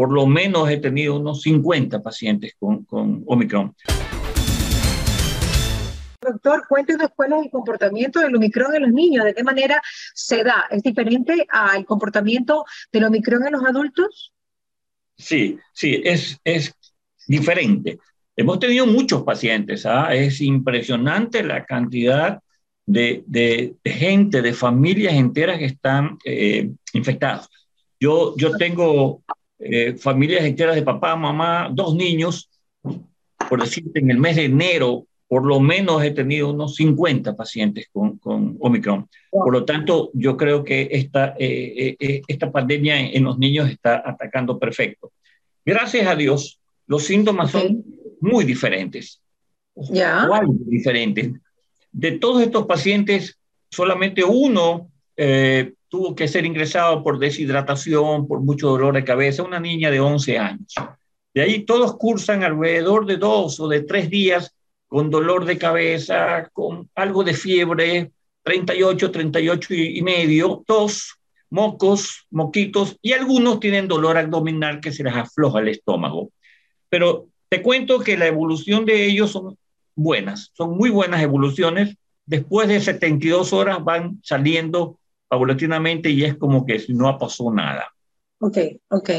[0.00, 3.76] por lo menos he tenido unos 50 pacientes con, con Omicron.
[6.22, 9.82] Doctor, cuéntenos cuál es el comportamiento del Omicron en los niños, de qué manera
[10.14, 10.64] se da.
[10.70, 14.32] ¿Es diferente al comportamiento del Omicron en los adultos?
[15.18, 16.74] Sí, sí, es, es
[17.28, 17.98] diferente.
[18.34, 20.14] Hemos tenido muchos pacientes, ¿ah?
[20.14, 22.40] es impresionante la cantidad
[22.86, 27.50] de, de, gente, de familias enteras que están eh, infectadas.
[28.00, 29.22] Yo, yo tengo
[29.60, 32.48] eh, familias enteras de papá, mamá, dos niños,
[33.48, 37.88] por decirte, en el mes de enero, por lo menos he tenido unos 50 pacientes
[37.92, 39.08] con, con Omicron.
[39.30, 44.58] Por lo tanto, yo creo que esta, eh, esta pandemia en, los niños está atacando
[44.58, 45.12] perfecto.
[45.64, 47.84] Gracias a Dios, los síntomas son
[48.20, 49.20] muy diferentes.
[49.74, 50.28] Ya.
[50.66, 51.32] diferentes.
[51.92, 53.38] De todos estos pacientes,
[53.70, 59.60] solamente uno eh, tuvo que ser ingresado por deshidratación, por mucho dolor de cabeza, una
[59.60, 60.74] niña de 11 años.
[61.34, 64.54] De ahí todos cursan alrededor de dos o de tres días
[64.86, 68.12] con dolor de cabeza, con algo de fiebre,
[68.44, 71.18] 38, 38 y medio, tos,
[71.50, 76.30] mocos, moquitos, y algunos tienen dolor abdominal que se les afloja el estómago.
[76.88, 79.58] Pero te cuento que la evolución de ellos son
[79.96, 81.96] buenas, son muy buenas evoluciones.
[82.26, 84.99] Después de 72 horas van saliendo
[85.30, 87.94] paulatinamente y es como que no pasado nada.
[88.40, 89.10] Ok, ok.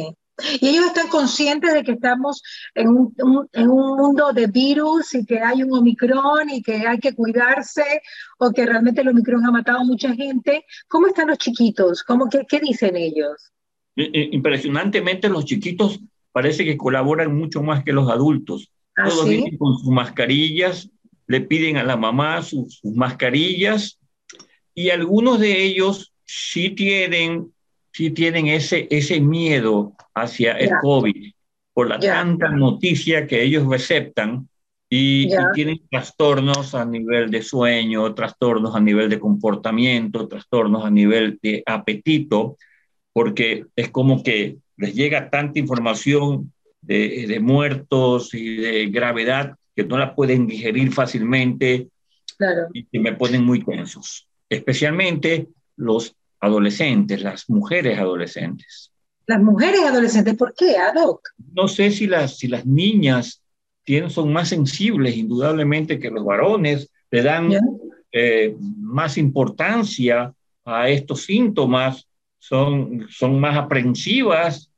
[0.60, 2.42] Y ellos están conscientes de que estamos
[2.76, 3.14] en un,
[3.54, 8.02] en un, mundo de virus y que hay un Omicron y que hay que cuidarse
[8.40, 10.66] o que realmente el Omicron ha matado a mucha gente.
[10.90, 12.04] ¿Cómo están los chiquitos?
[12.04, 13.52] ¿Cómo, qué, qué dicen ellos?
[13.96, 16.02] Impresionantemente los chiquitos
[16.34, 18.72] parece que colaboran mucho más que los adultos.
[18.98, 20.90] ¿Ah, Todos vienen con sus mascarillas,
[21.28, 24.01] le piden a la mamá sus, mascarillas
[24.74, 27.54] y algunos de ellos sí tienen,
[27.92, 31.34] sí tienen ese, ese miedo hacia el COVID
[31.74, 34.48] por la tanta noticia que ellos receptan
[34.94, 41.40] y, tienen trastornos a nivel de sueño, trastornos a nivel de comportamiento, trastornos a nivel
[41.42, 42.58] de apetito,
[43.14, 49.86] porque es como que les llega tanta información de, de, muertos y de gravedad que
[49.86, 51.88] no la pueden digerir fácilmente
[52.38, 52.68] claro.
[52.74, 55.48] y que me ponen muy tensos, especialmente
[55.78, 58.92] los adolescentes, las mujeres adolescentes.
[59.26, 61.22] Las mujeres adolescentes, ¿por qué, Adoc?
[61.54, 63.42] No sé si las, si las niñas
[63.84, 67.52] tienen, son más sensibles, indudablemente, que los varones, le dan
[68.12, 70.34] eh, más importancia
[70.66, 72.08] a estos síntomas,
[72.38, 74.70] son, son más aprensivas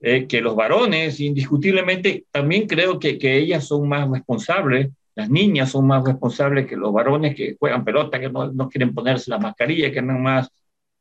[0.00, 5.70] eh, que los varones, indiscutiblemente, también creo que, que ellas son más responsables, las niñas
[5.70, 9.38] son más responsables que los varones que juegan pelota, que no, no quieren ponerse la
[9.38, 10.48] mascarilla, que andan más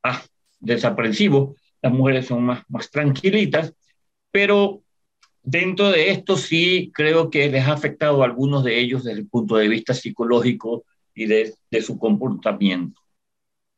[0.03, 0.23] ah,
[0.59, 3.73] desaprensivos, las mujeres son más, más tranquilitas,
[4.31, 4.81] pero
[5.43, 9.27] dentro de esto sí creo que les ha afectado a algunos de ellos desde el
[9.27, 13.01] punto de vista psicológico y de, de su comportamiento.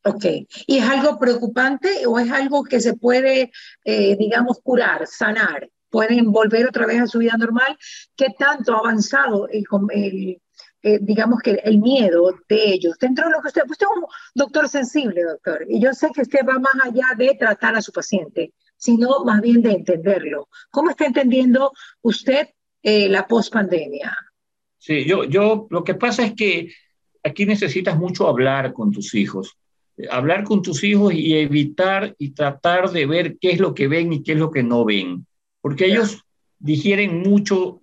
[0.04, 0.26] Ok.
[0.68, 3.52] ¿Y es algo preocupante o es algo que se puede,
[3.84, 5.68] eh, digamos, curar, sanar?
[5.90, 7.78] ¿Pueden volver otra vez a su vida normal?
[8.16, 10.42] ¿Qué tanto ha avanzado el,
[10.84, 12.98] eh, digamos que el miedo de ellos?
[13.00, 14.06] Dentro de lo que usted, usted es un
[14.36, 17.92] doctor sensible, doctor, y yo sé que usted va más allá de tratar a su
[17.92, 20.50] paciente, sino más bien de entenderlo.
[20.72, 21.72] ¿Cómo está entendiendo
[22.02, 22.50] usted
[22.84, 24.16] eh, la pospandemia?
[24.78, 26.72] Sí, yo, yo, lo que pasa es que
[27.24, 29.58] aquí necesitas mucho hablar con tus hijos
[30.12, 34.14] hablar con tus hijos y evitar y tratar de ver qué es lo que ven
[34.14, 35.26] y qué es lo que no ven,
[35.68, 36.24] porque ellos
[36.60, 37.82] digieren mucho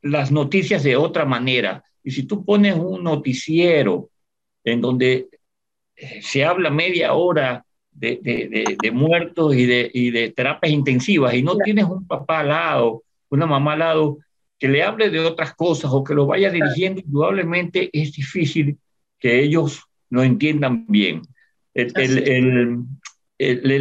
[0.00, 1.82] las noticias de otra manera.
[2.04, 4.10] Y si tú pones un noticiero
[4.62, 5.26] en donde
[5.96, 11.34] eh, se habla media hora de, de, de, muertos y de, y de terapias intensivas
[11.34, 14.18] y no tienes un papá al lado, una mamá al lado,
[14.56, 18.78] que le hable de otras cosas o que lo vaya dirigiendo, indudablemente es difícil
[19.18, 21.22] que ellos lo entiendan bien.
[21.74, 22.78] El, el,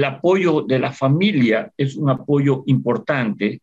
[0.04, 3.60] apoyo de la familia es un apoyo importante,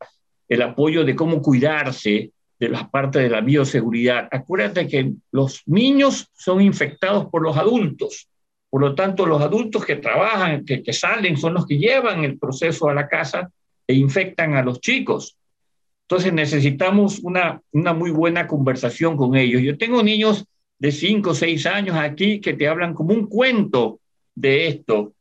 [0.48, 4.28] el apoyo de cómo cuidarse de las partes de la bioseguridad.
[4.30, 8.28] Acuérdate que los niños son infectados por los adultos,
[8.70, 12.38] por lo tanto los adultos que trabajan, que, que salen, son los que llevan el
[12.38, 13.50] proceso a la casa
[13.86, 15.36] e infectan a los chicos.
[16.08, 19.62] Entonces necesitamos una, una muy buena conversación con ellos.
[19.62, 20.44] Yo tengo niños
[20.78, 24.00] de 5 o 6 años aquí que te hablan como un cuento
[24.34, 25.14] de esto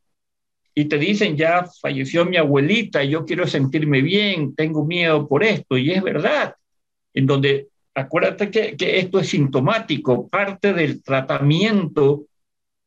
[0.74, 5.76] y te dicen, ya falleció mi abuelita, yo quiero sentirme bien, tengo miedo por esto,
[5.76, 6.54] y es verdad,
[7.14, 12.26] en donde acuérdate que, que esto es sintomático, parte del tratamiento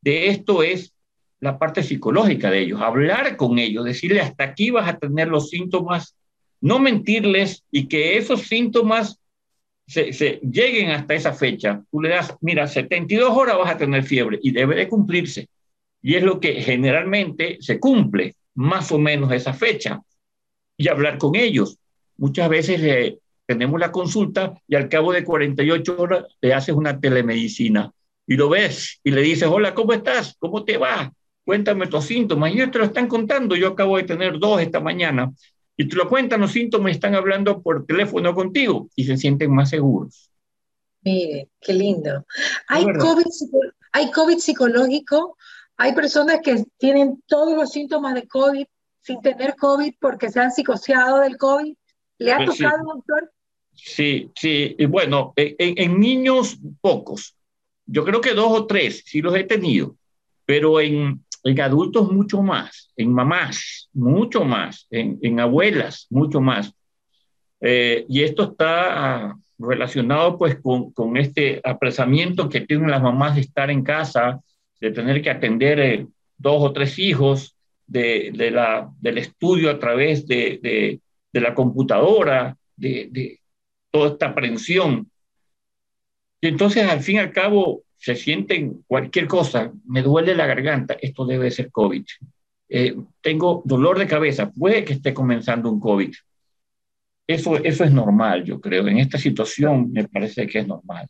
[0.02, 0.94] de esto es
[1.40, 5.50] la parte psicológica de ellos, hablar con ellos, decirle hasta aquí vas a tener los
[5.50, 6.16] síntomas
[6.66, 9.20] no mentirles y que esos síntomas
[9.86, 11.84] se, lleguen hasta esa fecha.
[11.92, 15.48] Tú le das, mira, 72 horas vas a tener fiebre y debe de cumplirse.
[16.06, 20.04] Y es lo que generalmente se cumple, más o menos esa fecha.
[20.78, 21.80] Y hablar con ellos.
[22.18, 23.18] Muchas veces eh,
[23.48, 27.92] tenemos la consulta y al cabo de 48 horas le haces una telemedicina
[28.28, 30.36] y lo ves y le dices, hola, ¿cómo estás?
[30.38, 31.12] ¿Cómo te va?
[31.44, 32.52] Cuéntame tus síntomas.
[32.52, 33.56] Y ellos te lo están contando.
[33.56, 35.34] Yo acabo de tener dos esta mañana
[35.75, 39.72] y te lo cuentan los síntomas están hablando por teléfono contigo y se sienten más
[39.72, 40.30] seguros.
[41.02, 42.28] Mire, qué lindo.
[42.68, 43.25] ¿Hay COVID,
[43.92, 45.36] ¿Hay COVID psicológico?
[45.77, 48.66] ¿Hay personas que tienen todos los síntomas de COVID
[49.01, 51.75] sin tener COVID porque se han psicoseado del COVID?
[52.18, 53.31] ¿Le ha pues tocado, doctor?
[53.74, 54.75] Sí, sí.
[54.77, 57.36] Y bueno, en, en, niños pocos.
[57.86, 59.98] Yo creo que dos o tres sí los he tenido,
[60.45, 66.74] pero en, en adultos mucho más, en mamás mucho más, en, en abuelas mucho más.
[67.62, 73.42] Eh, y esto está relacionado pues con, con, este apresamiento que tienen las mamás de
[73.42, 74.42] estar en casa,
[74.86, 77.56] de tener que atender eh, dos o tres hijos,
[77.88, 83.40] de, de, la, del estudio a través de, de, la computadora, de,
[83.92, 85.10] toda esta aprensión.
[86.40, 90.96] Y entonces, al fin y al cabo, se sienten cualquier cosa, me duele la garganta,
[91.02, 92.06] esto debe ser COVID.
[92.70, 96.14] Eh, tengo dolor de cabeza, puede que esté comenzando un COVID.
[97.28, 98.88] Eso, eso es normal, yo creo.
[98.88, 101.08] En esta situación me parece que es normal.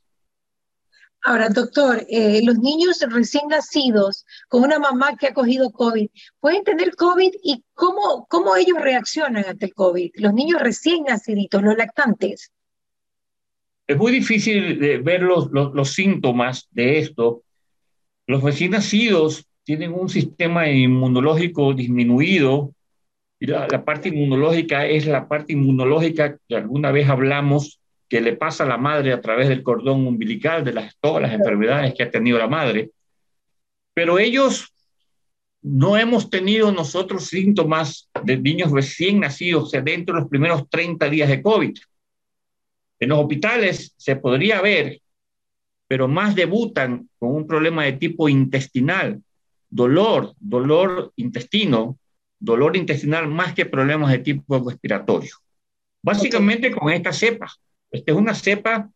[1.28, 6.08] Ahora, doctor, eh, los niños recién nacidos con una mamá que ha cogido COVID,
[6.40, 10.12] ¿pueden tener COVID y cómo, cómo ellos reaccionan ante el COVID?
[10.16, 12.52] Los niños recién naciditos, los lactantes
[13.88, 17.44] es muy difícil ver los, los, síntomas de esto.
[18.26, 22.74] Los recién nacidos tienen un sistema inmunológico disminuido
[23.40, 28.68] la, parte inmunológica es la parte inmunológica que alguna vez hablamos que le pasa a
[28.68, 32.38] la madre a través del cordón umbilical de las, todas las enfermedades que ha tenido
[32.38, 32.92] la madre.
[33.94, 34.74] Pero ellos
[35.62, 41.30] no hemos tenido nosotros síntomas de niños recién nacidos, dentro de los primeros 30 días
[41.30, 41.76] de COVID.
[43.00, 45.02] En los hospitales se podría ver,
[45.88, 49.22] pero más debutan con un problema de tipo intestinal,
[49.70, 51.98] dolor, dolor intestino,
[52.40, 55.36] dolor intestinal más que problemas de tipo respiratorio.
[56.04, 57.52] Básicamente con esta cepa.
[57.92, 58.90] Esta es una cepa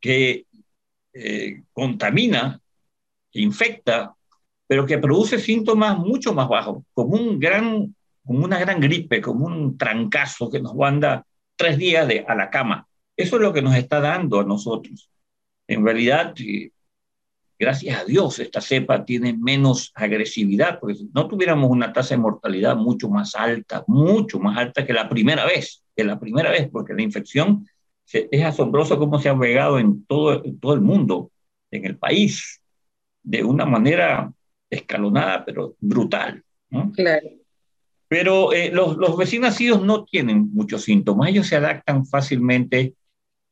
[0.00, 0.46] que
[1.12, 2.60] eh, contamina,
[3.32, 4.14] infecta,
[4.66, 7.94] pero que produce síntomas mucho más bajos, como, un gran,
[8.24, 11.24] como una gran gripe, como un trancazo que nos manda
[11.56, 12.86] tres días de, a la cama.
[13.16, 15.08] Eso es lo que nos está dando a nosotros.
[15.68, 16.70] En realidad, eh,
[17.58, 22.20] gracias a Dios, esta cepa tiene menos agresividad, porque si no tuviéramos una tasa de
[22.20, 26.68] mortalidad mucho más alta, mucho más alta que la primera vez, que la primera vez,
[26.70, 27.66] porque la infección
[28.06, 31.30] es asombroso cómo se ha pegado en todo, en todo el mundo,
[31.70, 32.62] en el país,
[33.22, 34.32] de una manera
[34.68, 36.44] escalonada, pero brutal.
[36.70, 36.92] ¿no?
[36.92, 37.28] Claro.
[38.08, 42.94] Pero eh, los, los recién nacidos no tienen muchos síntomas, ellos se adaptan fácilmente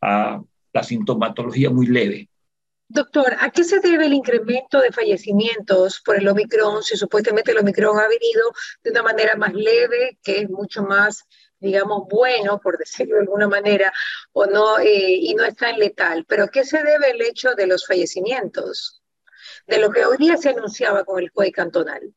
[0.00, 0.42] a
[0.72, 2.28] la sintomatología muy leve.
[2.88, 6.82] Doctor, ¿a qué se debe el incremento de fallecimientos por el Omicron?
[6.82, 8.52] Si supuestamente el Omicron ha venido
[8.84, 11.24] de una manera más leve, que es mucho más,
[11.62, 13.92] digamos, bueno, por decirlo de alguna manera,
[14.32, 16.24] o no, eh, y no es tan letal.
[16.28, 19.02] Pero ¿a qué se debe el hecho de los fallecimientos?
[19.66, 22.12] De lo que hoy día se anunciaba con el COE cantonal.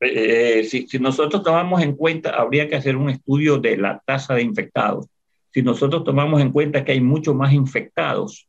[0.00, 4.34] Eh, si, si, nosotros tomamos en cuenta, habría que hacer un estudio de la tasa
[4.34, 5.06] de infectados.
[5.52, 8.48] Si nosotros tomamos en cuenta que hay mucho más infectados,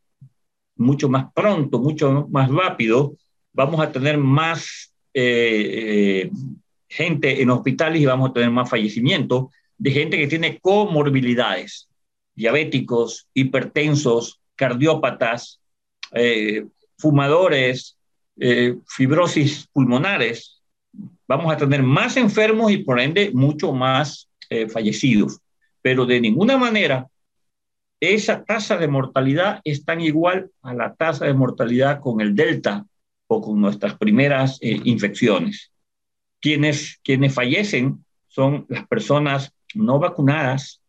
[0.76, 3.14] mucho más pronto, mucho más rápido,
[3.52, 6.30] vamos a tener más eh, eh,
[6.88, 9.46] gente en hospitales y vamos a tener más fallecimientos
[9.80, 11.88] de gente que tiene comorbilidades,
[12.34, 15.60] diabéticos, hipertensos, cardiópatas,
[16.98, 17.98] fumadores,
[18.86, 20.60] fibrosis pulmonares,
[21.26, 25.40] vamos a tener más enfermos y por ende mucho más eh, fallecidos.
[25.82, 27.08] Pero de ninguna manera
[28.00, 32.86] esa tasa de mortalidad es tan igual a la tasa de mortalidad con el Delta
[33.26, 35.70] o con nuestras primeras eh, infecciones.
[36.40, 40.80] Quienes, quienes fallecen son las personas no vacunadas,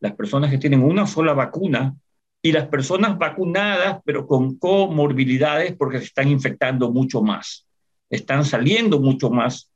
[0.00, 1.94] las personas que tienen una sola vacuna
[2.40, 7.66] y las personas vacunadas pero con comorbilidades porque se están infectando mucho más,
[8.10, 9.70] están saliendo mucho más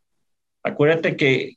[0.63, 1.57] Acuérdate que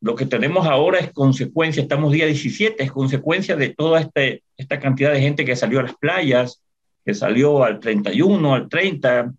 [0.00, 4.78] lo que tenemos ahora es consecuencia, estamos día 17, es consecuencia de toda este, esta
[4.78, 6.62] cantidad de gente que salió a las playas,
[7.04, 9.34] que salió al 31, al 30,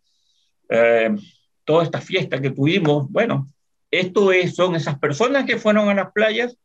[0.69, 1.15] eh,
[1.63, 3.09] toda esta fiesta que tuvimos.
[3.09, 3.49] Bueno,
[3.89, 6.57] esto es, son esas personas que fueron a las playas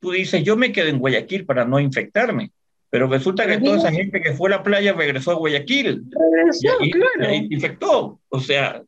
[0.00, 2.52] tú dices, yo me quedo en Guayaquil para no infectarme.
[2.90, 6.04] Pero resulta que toda esa gente que fue a la playa regresó a Guayaquil.
[6.10, 7.34] Regresó, y, claro.
[7.50, 8.20] infectó.
[8.28, 8.82] O sea,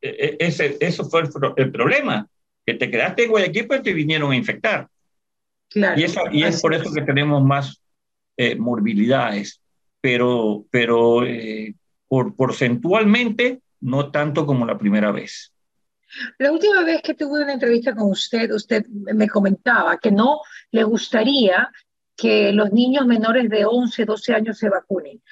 [0.00, 1.22] e, e, ese, eso fue
[1.56, 2.26] el, problema.
[2.64, 4.88] Que te quedaste en Guayaquil, pero te vinieron a infectar.
[5.68, 7.82] Claro, y, y es por eso que tenemos más
[8.38, 9.60] eh, morbilidades.
[10.00, 11.74] Pero, pero eh,
[12.08, 15.53] por, porcentualmente, no tanto como la primera vez.
[16.38, 20.40] La última vez que tuve una entrevista con usted, usted me comentaba que no
[20.70, 21.70] le gustaría
[22.16, 25.22] que los niños menores de 11, 12 años se vacunen.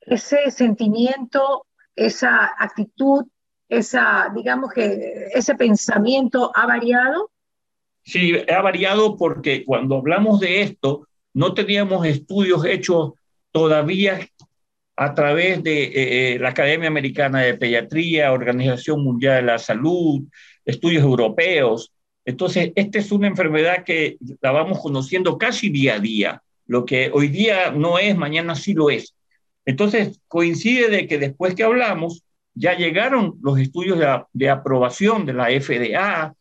[0.00, 3.26] Ese sentimiento, esa actitud,
[3.68, 7.30] esa, digamos que ese pensamiento ha variado.
[8.02, 13.12] Sí, ha variado porque cuando hablamos de esto, no teníamos estudios hechos
[13.52, 14.18] todavía
[14.96, 20.22] a través de eh, eh, la Academia Americana de Pediatría, Organización Mundial de la Salud,
[20.64, 21.92] estudios europeos.
[22.24, 26.42] Entonces, esta es una enfermedad que la vamos conociendo casi día a día.
[26.66, 29.14] Lo que hoy día no es, mañana sí lo es.
[29.64, 32.22] Entonces, coincide de que después que hablamos,
[32.54, 36.34] ya llegaron los estudios de, de aprobación de la FDA,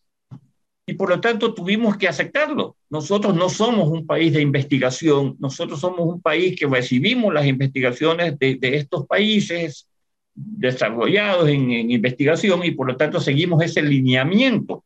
[0.86, 2.76] y por lo tanto tuvimos que aceptarlo.
[2.90, 8.38] Nosotros no somos un país de investigación, nosotros somos un país que recibimos las investigaciones
[8.40, 9.88] de, estos países
[10.34, 14.84] desarrollados en, investigación y por lo tanto seguimos ese lineamiento.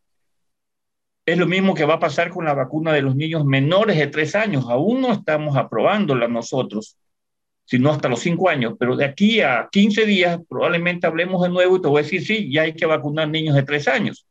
[1.25, 4.07] Es lo mismo que va a pasar con la vacuna de los niños menores de
[4.07, 4.65] tres años.
[4.69, 6.97] Aún no estamos aprobándola nosotros,
[7.63, 11.77] sino hasta los cinco años, pero de aquí a 15 días probablemente hablemos de nuevo
[11.77, 14.27] y te voy a decir, sí, ya hay que vacunar niños de tres años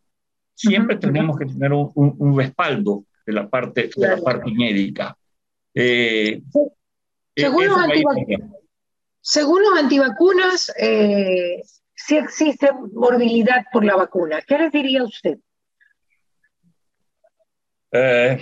[0.54, 5.16] siempre tenemos que tener un, un, respaldo de la parte, de la parte médica.
[5.74, 6.42] Eh,
[7.36, 7.76] según, los
[9.20, 11.62] según, los antivacunas, eh,
[11.94, 14.42] sí existe morbilidad por la vacuna.
[14.42, 15.38] ¿Qué les diría usted?
[17.90, 18.40] Eh,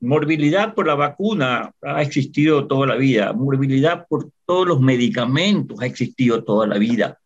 [0.00, 3.32] morbilidad por la vacuna ha existido toda la vida.
[3.32, 7.18] Morbilidad por todos los medicamentos ha existido toda la vida.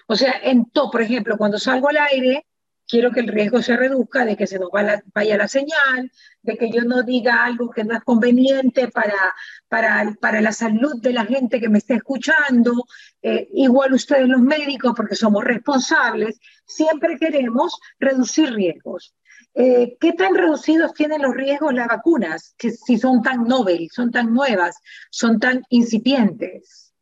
[0.08, 2.46] O sea, en todo, por ejemplo, cuando salgo al aire,
[2.88, 6.72] quiero que el riesgo se reduzca de que se nos vaya la señal, de que
[6.72, 9.36] yo no diga algo que no es conveniente para,
[9.68, 12.86] para, para la salud de la gente que me está escuchando.
[13.22, 19.14] Eh, igual ustedes los médicos, porque somos responsables, siempre queremos reducir riesgos.
[19.60, 24.12] Eh, ¿Qué tan reducidos tienen los riesgos las vacunas, que si son tan novel, son
[24.12, 24.76] tan nuevas,
[25.10, 26.94] son tan incipientes?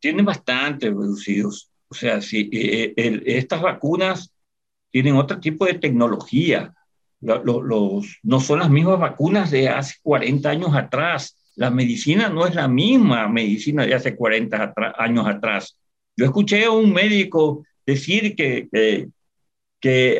[0.00, 1.70] Tienen bastante reducidos.
[1.86, 4.32] O sea, si eh, eh, estas vacunas
[4.90, 6.74] tienen otro tipo de tecnología.
[7.20, 11.36] Los, no son las mismas vacunas de hace 40 años atrás.
[11.54, 15.78] La medicina no es la misma medicina de hace 40 años atrás.
[16.16, 19.08] Yo escuché a un médico decir que, que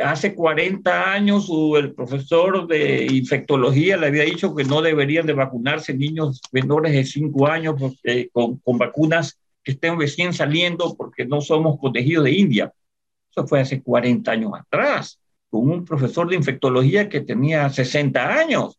[0.04, 5.94] hace 40 años el profesor de infectología le había dicho que no deberían de vacunarse
[5.94, 7.76] niños menores de 5 años
[8.32, 12.73] con, con, vacunas que estén recién saliendo porque no somos protegidos de India.
[13.30, 15.18] Eso fue hace 40 años atrás,
[15.49, 18.78] con un profesor de infectología que tenía 60 años.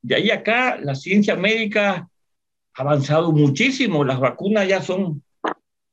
[0.00, 2.08] De ahí acá la ciencia médica
[2.74, 5.22] ha avanzado muchísimo, las vacunas ya son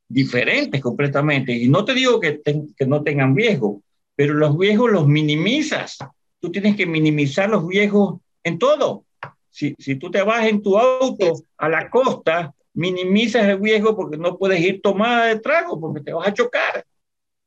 [0.08, 1.52] diferentes completamente.
[1.52, 2.40] Y no te digo que,
[2.76, 3.82] que no tengan riesgo,
[4.14, 5.98] pero los viejos los minimizas.
[6.40, 9.04] Tú tienes que minimizar los viejos en todo.
[9.50, 14.16] si, si tú te vas en tu auto a la costa, minimizas el riesgo porque
[14.16, 16.84] no puedes ir tomada de trago porque te vas a chocar.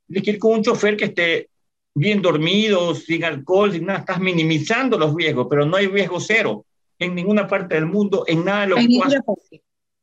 [0.06, 1.50] Tienes que ir con un chofer que esté
[1.94, 4.00] bien dormido, sin alcohol, sin nada.
[4.00, 6.64] Estás minimizando los riesgos, pero no hay riesgo cero
[6.98, 9.38] en ninguna parte del mundo, en nada de lo que tú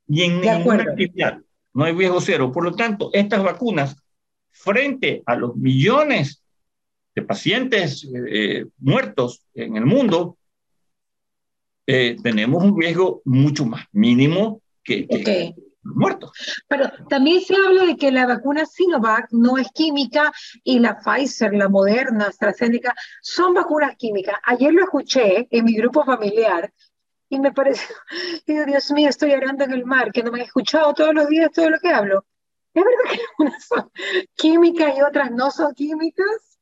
[0.08, 1.39] y en ninguna actividad.
[1.74, 2.51] No hay riesgo cero.
[2.51, 3.96] Por lo tanto, estas vacunas,
[4.51, 6.42] frente a los millones
[7.15, 10.38] de pacientes eh, muertos en el mundo,
[11.86, 15.53] eh, tenemos un riesgo mucho más mínimo que,
[15.84, 16.32] muertos.
[16.67, 20.32] Pero también se habla de que la vacuna Sinovac no es química
[20.63, 24.36] y la Pfizer, la Moderna, AstraZeneca son vacunas químicas.
[24.43, 26.72] Ayer lo escuché en mi grupo familiar
[27.29, 27.96] y me pareció,
[28.48, 31.27] digo, Dios mío, estoy orando en el mar, que no me he escuchado todos los
[31.27, 32.25] días todo lo que hablo.
[32.74, 33.91] ¿Es verdad que unas son
[34.36, 36.52] químicas y otras no son químicas?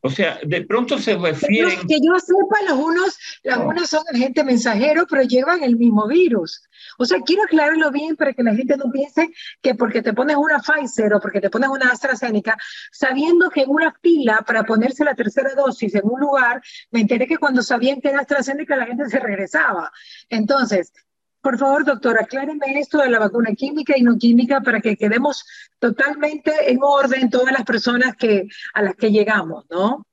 [0.00, 1.86] O sea, de pronto se refieren...
[1.88, 6.62] Que yo sepa, los unos, los unos son agentes mensajeros, pero llevan el mismo virus.
[6.98, 9.28] O sea, quiero aclararlo bien para que la gente no piense
[9.60, 12.56] que porque te pones una Pfizer o porque te pones una AstraZeneca,
[12.92, 17.26] sabiendo que en una fila para ponerse la tercera dosis en un lugar, me enteré
[17.26, 19.90] que cuando sabían que era AstraZeneca la gente se regresaba.
[20.28, 20.92] Entonces,
[21.40, 25.44] por favor, doctor, acláreme esto de la vacuna química y no química para que quedemos
[25.78, 30.04] totalmente en orden todas las personas que, a las que llegamos, ¿no?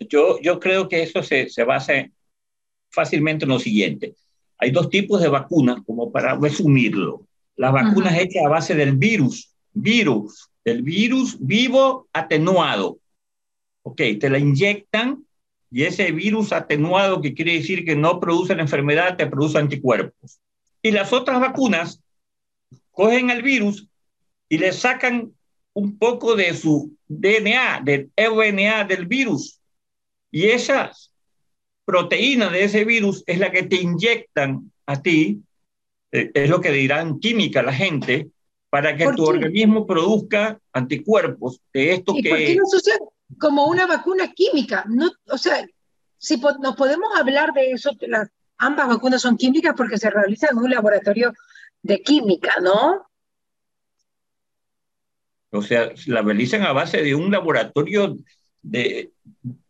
[0.00, 1.94] Yo, yo creo que eso se, se basa
[2.90, 4.14] fácilmente en lo siguiente.
[4.58, 7.26] Hay dos tipos de vacunas, como para resumirlo.
[7.56, 12.98] Las vacunas hechas a base del virus, virus, el virus vivo atenuado.
[13.82, 15.24] Ok, te la inyectan
[15.74, 20.38] y ese virus atenuado, que quiere decir que no produce la enfermedad, te produce anticuerpos.
[20.80, 22.00] Y las otras vacunas
[22.92, 23.88] cogen el virus
[24.48, 25.32] y le sacan
[25.72, 29.60] un poco de su DNA, del RNA del virus.
[30.30, 30.92] Y esa
[31.84, 35.42] proteína de ese virus es la que te inyectan a ti,
[36.12, 38.28] eh, es lo que dirán química la gente,
[38.70, 42.28] para que tu organismo produzca anticuerpos de esto que...
[42.28, 42.98] ¿Por qué no sucede?
[43.38, 44.84] Como una vacuna química.
[44.88, 45.66] No, o sea,
[46.18, 50.58] si nos podemos hablar de eso, las, ambas vacunas son químicas porque se realizan en
[50.58, 51.32] un laboratorio
[51.82, 53.06] de química, ¿no?
[55.50, 58.16] O sea, la realizan a base de un laboratorio
[58.62, 59.12] de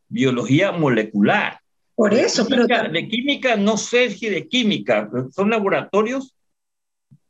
[0.08, 1.60] biología molecular.
[1.94, 2.66] Por eso, pero...
[2.66, 6.34] De química, no sé si de química, son laboratorios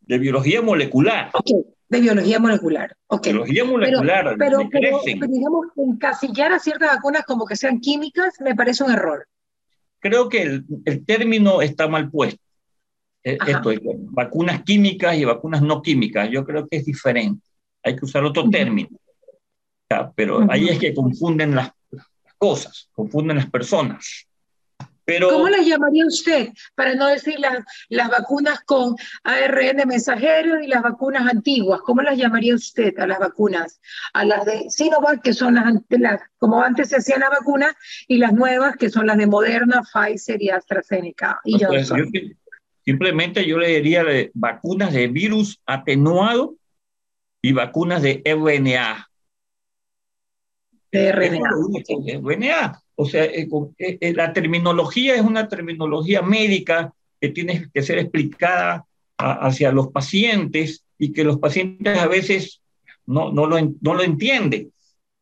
[0.00, 1.30] de biología molecular.
[1.32, 2.96] Okay de biología molecular.
[3.06, 3.32] Okay.
[3.32, 4.36] Biología molecular.
[4.38, 9.26] Pero, pero, digamos, encasillar a ciertas vacunas como que sean químicas me parece un error.
[10.00, 12.40] Creo que el, el término está mal puesto.
[13.22, 16.28] E, esto es, vacunas químicas y vacunas no químicas.
[16.30, 17.46] Yo creo que es diferente.
[17.82, 18.90] Hay que usar otro término.
[20.14, 24.26] Pero ahí es que confunden las, las cosas, confunden las personas.
[25.06, 26.48] ¿Cómo las llamaría usted?
[26.74, 31.80] Para no decir las, las vacunas con ARN mensajero y las vacunas antiguas.
[31.82, 33.80] ¿Cómo las llamaría usted a las vacunas?
[34.14, 37.74] A las de Sinovac, que son las, las como antes se hacían las vacunas,
[38.08, 41.40] y las nuevas, que son las de Moderna, Pfizer y AstraZeneca.
[41.44, 41.58] Y
[42.84, 46.56] simplemente yo le diría de vacunas de virus atenuado
[47.42, 49.10] y vacunas de RNA.
[50.92, 51.50] De RNA.
[52.22, 52.83] RNA.
[52.96, 57.98] O sea, eh, eh, eh, la terminología es una terminología médica que tiene que ser
[57.98, 62.60] explicada hacia los pacientes y que los pacientes a veces
[63.06, 64.72] no, no, lo, no lo entienden.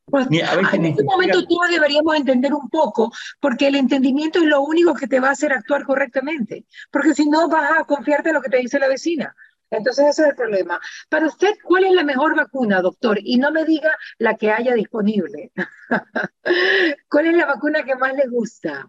[0.04, 4.94] Pues, en este momento todos deberíamos entender un poco, porque el entendimiento es lo único
[4.94, 8.42] que te va a hacer actuar correctamente, porque si no vas a confiarte en lo
[8.42, 9.34] que te dice la vecina.
[9.72, 10.78] Entonces ese es el problema.
[11.08, 13.18] Para usted, ¿cuál es la mejor vacuna, doctor?
[13.22, 15.50] Y no me diga la que haya disponible.
[17.08, 18.86] ¿Cuál es la vacuna que más le gusta?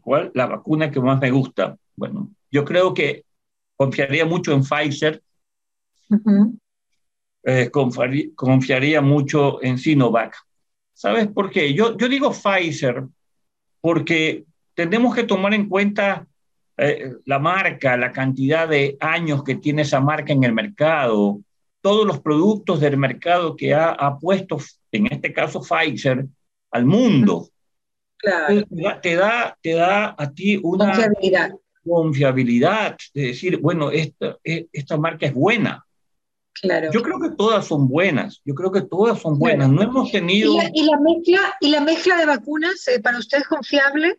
[0.00, 0.30] ¿Cuál?
[0.34, 1.76] La vacuna que más me gusta.
[1.96, 3.24] Bueno, yo creo que
[3.74, 5.20] confiaría mucho en Pfizer.
[7.42, 10.36] Eh, confiaría, mucho en Sinovac.
[10.92, 11.74] ¿Sabes por qué?
[11.74, 13.08] Yo, yo digo Pfizer
[13.80, 16.28] porque tenemos que tomar en cuenta
[16.76, 21.40] eh, la marca, la cantidad de años que tiene esa marca en el mercado,
[21.82, 24.56] todos los productos del mercado que ha, puesto,
[24.92, 26.26] en este caso Pfizer,
[26.70, 27.48] al mundo.
[28.16, 28.62] Claro.
[29.02, 31.50] Te, da, te da a ti una confiabilidad.
[31.84, 35.84] confiabilidad de decir, bueno, esta, e, esta marca es buena.
[36.54, 36.92] Claro.
[36.92, 39.68] Yo creo que todas son buenas, yo creo que todas son buenas.
[39.68, 40.52] No hemos tenido...
[40.72, 44.18] ¿Y la, mezcla, ¿Y la mezcla de vacunas eh, para usted es confiable?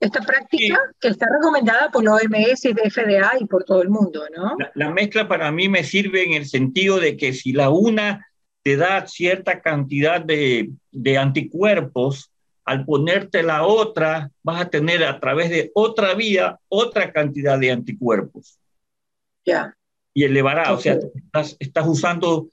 [0.00, 4.24] Esta práctica que está recomendada por la OMS y FDA y por todo el mundo,
[4.34, 4.56] ¿no?
[4.74, 8.26] La, mezcla para mí me sirve en el sentido de que si la una
[8.62, 12.32] te da cierta cantidad de, de anticuerpos
[12.64, 17.70] al ponerte la otra, vas a tener a través de otra vía otra cantidad de
[17.70, 18.58] anticuerpos.
[19.44, 19.74] Ya.
[20.14, 22.48] Y elevará, o sea, estás, estás usando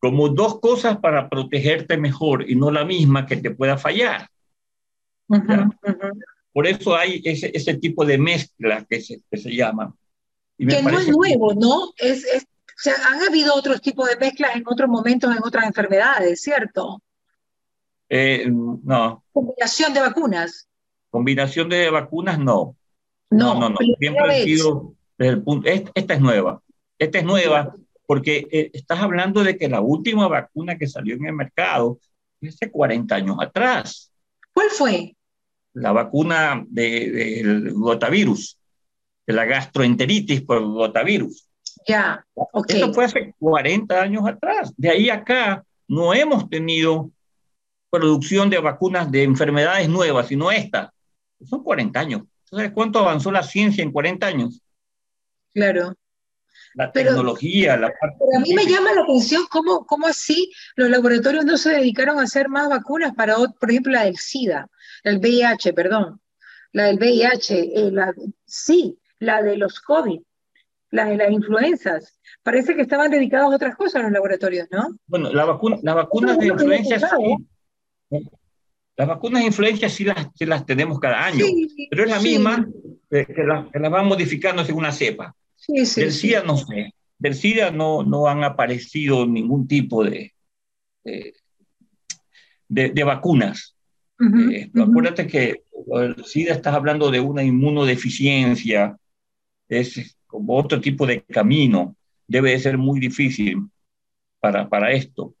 [0.00, 4.28] como dos cosas para protegerte mejor y no la misma que te pueda fallar.
[6.52, 9.94] Por eso hay ese, ese, tipo de mezcla que se, que se llama.
[10.56, 11.92] que no es nuevo, ¿no?
[11.96, 15.66] Es, es, o sea, han habido otros tipos de mezclas en otros momentos, en otras
[15.66, 17.02] enfermedades, ¿cierto?
[18.08, 19.24] Eh, no.
[19.32, 20.68] Combinación de vacunas.
[21.10, 22.76] Combinación de vacunas, no.
[23.30, 23.76] No, no, no.
[23.98, 25.68] Siempre ha sido desde el punto.
[25.68, 26.62] Esta, es nueva.
[26.98, 27.74] Esta es nueva
[28.06, 31.98] porque eh, estás hablando de que la última vacuna que salió en el mercado
[32.40, 34.12] es hace 40 años atrás.
[34.52, 35.16] ¿Cuál fue?
[35.80, 38.58] La vacuna del de, gotavirus,
[39.26, 41.48] de la gastroenteritis por gotavirus.
[41.86, 42.70] Ya, ok.
[42.70, 44.72] Eso fue hace 40 años atrás.
[44.76, 47.10] De ahí acá no hemos tenido
[47.90, 50.92] producción de vacunas de enfermedades nuevas, sino esta.
[51.44, 52.22] Son 40 años.
[52.44, 54.62] ¿Sabes cuánto avanzó la ciencia en 40 años?
[55.52, 55.94] Claro.
[56.78, 58.16] La tecnología, la parte...
[58.20, 62.20] Pero a mí me llama la atención cómo, cómo así los laboratorios no se dedicaron
[62.20, 64.68] a hacer más vacunas para, por ejemplo, la del SIDA,
[65.02, 66.20] el VIH, perdón,
[66.72, 68.14] la del VIH, eh, la,
[68.46, 70.20] sí, la de los COVID,
[70.92, 72.16] la de las influencias.
[72.44, 74.96] Parece que estaban dedicados a otras cosas los laboratorios, ¿no?
[75.08, 77.02] Bueno, la vacuna, las vacunas de influencias
[78.98, 81.44] las vacunas de influencia sí las, las tenemos cada año,
[81.90, 82.68] pero es la misma
[83.10, 85.34] que, las la van modificando según una cepa.
[85.68, 86.94] Del SIDA no sé.
[87.18, 90.32] Del SIDA no, no han aparecido ningún tipo de,
[91.04, 91.34] de,
[92.68, 93.76] de, vacunas.
[94.52, 98.96] Eh, acuérdate que el SIDA estás hablando de una inmunodeficiencia,
[99.68, 103.68] es como otro tipo de camino, debe de ser muy difícil
[104.40, 105.34] para, para esto.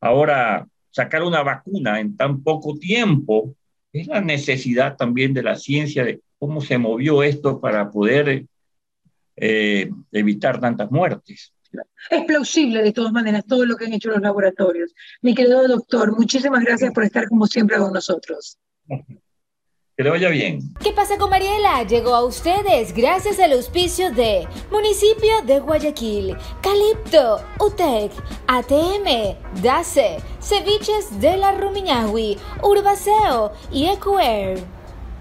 [0.00, 3.54] Ahora, sacar una vacuna en tan poco tiempo,
[3.92, 8.46] es la necesidad también de la ciencia de cómo se movió esto para poder
[9.36, 11.52] eh, evitar tantas muertes.
[12.10, 14.94] Es plausible de todas maneras todo lo que han hecho los laboratorios.
[15.22, 18.58] Mi querido doctor, muchísimas gracias por estar como siempre con nosotros.
[19.96, 20.74] Que le vaya bien.
[20.82, 21.84] ¿Qué pasa con Mariela?
[21.84, 28.10] Llegó a ustedes gracias al auspicio de Municipio de Guayaquil, Calipto, UTEC,
[28.48, 34.73] ATM, DACE, Ceviches de la Rumiñahui, Urbaceo y Ecuer.